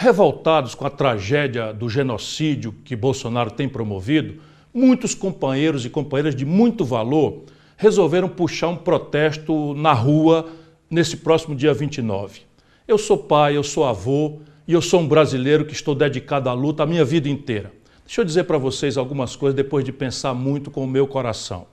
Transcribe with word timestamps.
Revoltados 0.00 0.76
com 0.76 0.86
a 0.86 0.90
tragédia 0.90 1.72
do 1.72 1.88
genocídio 1.88 2.72
que 2.84 2.94
Bolsonaro 2.94 3.50
tem 3.50 3.68
promovido, 3.68 4.40
muitos 4.72 5.12
companheiros 5.12 5.84
e 5.84 5.90
companheiras 5.90 6.36
de 6.36 6.44
muito 6.44 6.84
valor 6.84 7.42
resolveram 7.76 8.28
puxar 8.28 8.68
um 8.68 8.76
protesto 8.76 9.74
na 9.74 9.92
rua 9.92 10.50
nesse 10.88 11.16
próximo 11.16 11.56
dia 11.56 11.74
29. 11.74 12.42
Eu 12.86 12.96
sou 12.96 13.18
pai, 13.18 13.56
eu 13.56 13.64
sou 13.64 13.84
avô 13.84 14.38
e 14.68 14.72
eu 14.72 14.80
sou 14.80 15.00
um 15.00 15.08
brasileiro 15.08 15.64
que 15.64 15.72
estou 15.72 15.96
dedicado 15.96 16.48
à 16.48 16.52
luta 16.52 16.84
a 16.84 16.86
minha 16.86 17.04
vida 17.04 17.28
inteira. 17.28 17.72
Deixa 18.06 18.20
eu 18.20 18.24
dizer 18.24 18.44
para 18.44 18.56
vocês 18.56 18.96
algumas 18.96 19.34
coisas 19.34 19.56
depois 19.56 19.84
de 19.84 19.90
pensar 19.90 20.32
muito 20.32 20.70
com 20.70 20.84
o 20.84 20.86
meu 20.86 21.08
coração. 21.08 21.66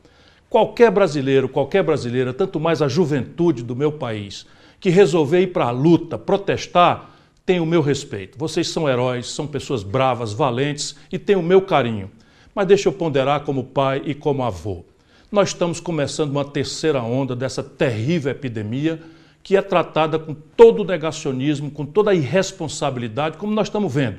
Qualquer 0.50 0.90
brasileiro, 0.90 1.48
qualquer 1.48 1.84
brasileira, 1.84 2.34
tanto 2.34 2.60
mais 2.60 2.82
a 2.82 2.88
juventude 2.88 3.62
do 3.62 3.76
meu 3.76 3.92
país, 3.92 4.48
que 4.80 4.90
resolver 4.90 5.42
ir 5.42 5.54
para 5.54 5.66
a 5.66 5.72
luta, 5.72 6.18
protestar, 6.18 7.12
tem 7.46 7.60
o 7.60 7.66
meu 7.66 7.82
respeito. 7.82 8.38
Vocês 8.38 8.70
são 8.70 8.90
heróis, 8.90 9.30
são 9.30 9.46
pessoas 9.46 9.84
bravas, 9.84 10.34
valentes 10.34 10.96
e 11.12 11.20
têm 11.20 11.36
o 11.36 11.44
meu 11.44 11.62
carinho. 11.62 12.10
Mas 12.56 12.68
deixa 12.68 12.90
eu 12.90 12.94
ponderar 12.94 13.42
como 13.42 13.64
pai 13.64 14.02
e 14.06 14.16
como 14.16 14.44
avô. 14.44 14.84
Nós 15.32 15.50
estamos 15.50 15.80
começando 15.80 16.32
uma 16.32 16.46
terceira 16.46 17.02
onda 17.04 17.36
dessa 17.36 17.62
terrível 17.62 18.32
epidemia 18.32 19.02
que 19.44 19.56
é 19.56 19.62
tratada 19.62 20.18
com 20.18 20.34
todo 20.34 20.82
o 20.82 20.86
negacionismo, 20.86 21.70
com 21.70 21.86
toda 21.86 22.10
a 22.10 22.16
irresponsabilidade, 22.16 23.38
como 23.38 23.54
nós 23.54 23.68
estamos 23.68 23.94
vendo. 23.94 24.18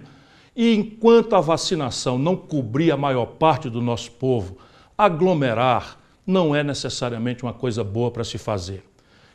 E 0.55 0.73
enquanto 0.73 1.35
a 1.35 1.41
vacinação 1.41 2.17
não 2.17 2.37
cobrir 2.37 2.93
a 2.93 2.97
maior 2.97 3.27
parte 3.27 3.69
do 3.69 3.83
nosso 3.83 4.13
povo, 4.13 4.57
aglomerar 4.97 5.99
não 6.25 6.55
é 6.55 6.63
necessariamente 6.63 7.43
uma 7.43 7.53
coisa 7.53 7.83
boa 7.83 8.11
para 8.11 8.23
se 8.23 8.39
fazer. 8.39 8.85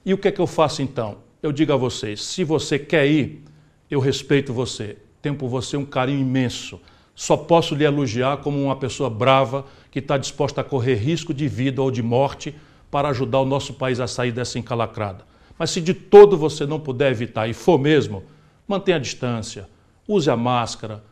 E 0.06 0.14
o 0.14 0.18
que 0.18 0.30
é 0.30 0.32
que 0.32 0.40
eu 0.40 0.48
faço 0.48 0.82
então? 0.82 1.18
Eu 1.44 1.52
digo 1.52 1.74
a 1.74 1.78
vocês: 1.78 2.24
se 2.24 2.44
você 2.44 2.80
quer 2.80 3.06
ir, 3.08 3.44
eu 3.92 4.00
respeito 4.00 4.54
você, 4.54 4.98
tenho 5.22 5.36
por 5.36 5.50
você 5.50 5.76
um 5.76 5.86
carinho 5.86 6.22
imenso. 6.22 6.80
Só 7.14 7.36
posso 7.36 7.76
lhe 7.76 7.84
elogiar 7.84 8.38
como 8.38 8.64
uma 8.64 8.76
pessoa 8.76 9.10
brava 9.10 9.66
que 9.92 10.00
está 10.00 10.18
disposta 10.18 10.62
a 10.62 10.64
correr 10.64 10.96
risco 10.96 11.34
de 11.34 11.48
vida 11.50 11.82
ou 11.82 11.92
de 11.92 12.02
morte 12.02 12.56
para 12.90 13.10
ajudar 13.10 13.42
o 13.42 13.46
nosso 13.46 13.74
país 13.74 14.00
a 14.00 14.08
sair 14.08 14.32
dessa 14.32 14.58
encalacrada. 14.58 15.26
Mas 15.60 15.72
se 15.72 15.82
de 15.82 15.94
todo 15.94 16.38
você 16.38 16.66
não 16.66 16.80
puder 16.80 17.12
evitar 17.12 17.50
e 17.50 17.54
for 17.54 17.78
mesmo, 17.78 18.24
mantenha 18.66 18.96
a 18.96 19.00
distância, 19.00 19.68
use 20.08 20.30
a 20.30 20.38
máscara, 20.38 21.04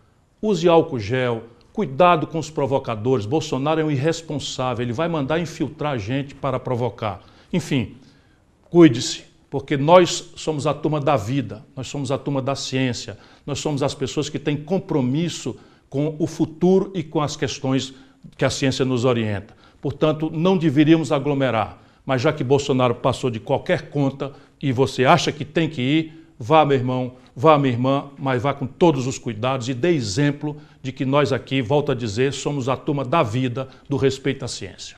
use 0.42 0.68
álcool 0.68 1.00
gel, 1.00 1.44
cuidado 1.74 2.26
com 2.28 2.40
os 2.40 2.50
provocadores. 2.50 3.26
Bolsonaro 3.26 3.82
é 3.82 3.84
um 3.84 3.92
irresponsável, 3.92 4.84
ele 4.84 4.94
vai 4.94 5.10
mandar 5.10 5.38
infiltrar 5.38 6.00
gente 6.00 6.34
para 6.34 6.60
provocar. 6.60 7.22
Enfim, 7.52 7.98
cuide-se, 8.70 9.29
porque 9.50 9.76
nós 9.76 10.32
somos 10.36 10.68
a 10.68 10.74
turma 10.74 11.00
da 11.00 11.16
vida, 11.16 11.66
nós 11.76 11.88
somos 11.88 12.12
a 12.12 12.18
turma 12.18 12.42
da 12.42 12.56
ciência, 12.56 13.18
nós 13.46 13.60
somos 13.60 13.82
as 13.82 13.96
pessoas 13.96 14.30
que 14.30 14.38
têm 14.38 14.56
compromisso 14.56 15.56
com 15.90 16.16
o 16.20 16.28
futuro 16.28 16.92
e 16.94 17.02
com 17.02 17.20
as 17.20 17.36
questões 17.36 17.94
que 18.38 18.46
a 18.46 18.50
ciência 18.50 18.86
nos 18.86 19.06
orienta. 19.06 19.56
Portanto, 19.82 20.30
não 20.32 20.58
deveríamos 20.58 21.12
aglomerar, 21.12 21.82
mas 22.06 22.22
já 22.22 22.32
que 22.32 22.44
Bolsonaro 22.44 22.96
passou 22.96 23.30
de 23.30 23.40
qualquer 23.40 23.90
conta 23.90 24.34
e 24.62 24.72
você 24.72 25.06
acha 25.06 25.32
que 25.32 25.46
tem 25.46 25.70
que 25.70 25.82
ir, 25.82 26.28
vá, 26.38 26.64
meu 26.64 26.78
irmão, 26.78 27.14
vá, 27.36 27.58
minha 27.58 27.74
irmã, 27.74 28.10
mas 28.18 28.42
vá 28.42 28.54
com 28.54 28.68
todos 28.68 29.08
os 29.08 29.18
cuidados 29.18 29.68
e 29.68 29.74
dê 29.74 29.90
exemplo 29.90 30.58
de 30.84 30.92
que 30.92 31.06
nós 31.06 31.34
aqui, 31.34 31.62
volto 31.62 31.92
a 31.92 31.96
dizer, 31.96 32.34
somos 32.34 32.70
a 32.70 32.78
turma 32.78 33.04
da 33.04 33.24
vida, 33.24 33.68
do 33.88 33.98
respeito 33.98 34.46
à 34.46 34.48
ciência. 34.48 34.98